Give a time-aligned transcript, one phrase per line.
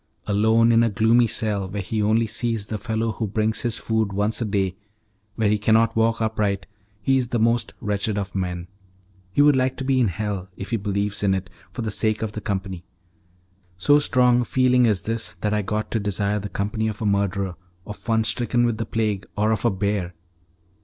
[0.25, 4.11] Alone in a gloomy cell where he only sees the fellow who brings his food
[4.13, 4.75] once a day,
[5.35, 6.65] where he cannot walk upright,
[7.03, 8.67] he is the most wretched of men.
[9.31, 12.23] He would like to be in hell, if he believes in it, for the sake
[12.23, 12.83] of the company.
[13.77, 17.05] So strong a feeling is this that I got to desire the company of a
[17.05, 17.53] murderer,
[17.85, 20.15] of one stricken with the plague, or of a bear.